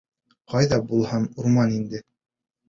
—Ҡайҙа 0.53 0.79
булһын, 0.93 1.27
урманда 1.43 1.77
инде! 1.77 2.03